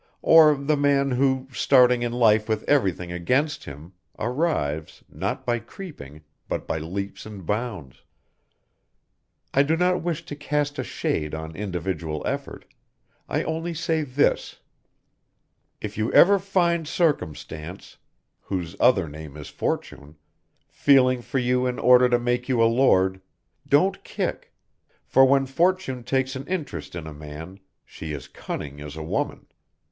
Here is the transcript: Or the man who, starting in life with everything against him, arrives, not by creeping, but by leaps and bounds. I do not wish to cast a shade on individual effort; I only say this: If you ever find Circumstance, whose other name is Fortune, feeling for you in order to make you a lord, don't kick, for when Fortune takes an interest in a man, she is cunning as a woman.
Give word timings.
Or 0.23 0.55
the 0.55 0.77
man 0.77 1.11
who, 1.11 1.47
starting 1.53 2.01
in 2.01 2.11
life 2.11 2.49
with 2.49 2.63
everything 2.63 3.11
against 3.11 3.65
him, 3.65 3.93
arrives, 4.17 5.03
not 5.07 5.45
by 5.45 5.59
creeping, 5.59 6.23
but 6.49 6.65
by 6.65 6.79
leaps 6.79 7.23
and 7.27 7.45
bounds. 7.45 8.01
I 9.53 9.61
do 9.61 9.77
not 9.77 10.01
wish 10.01 10.25
to 10.25 10.35
cast 10.35 10.79
a 10.79 10.83
shade 10.83 11.35
on 11.35 11.55
individual 11.55 12.25
effort; 12.25 12.65
I 13.29 13.43
only 13.43 13.75
say 13.75 14.01
this: 14.01 14.57
If 15.81 15.99
you 15.99 16.11
ever 16.13 16.39
find 16.39 16.87
Circumstance, 16.87 17.97
whose 18.39 18.75
other 18.79 19.07
name 19.07 19.37
is 19.37 19.49
Fortune, 19.49 20.15
feeling 20.67 21.21
for 21.21 21.37
you 21.37 21.67
in 21.67 21.77
order 21.77 22.09
to 22.09 22.17
make 22.17 22.49
you 22.49 22.59
a 22.63 22.65
lord, 22.65 23.21
don't 23.67 24.03
kick, 24.03 24.51
for 25.05 25.25
when 25.25 25.45
Fortune 25.45 26.03
takes 26.03 26.35
an 26.35 26.47
interest 26.47 26.95
in 26.95 27.05
a 27.05 27.13
man, 27.13 27.59
she 27.85 28.13
is 28.13 28.27
cunning 28.27 28.81
as 28.81 28.95
a 28.95 29.03
woman. 29.03 29.45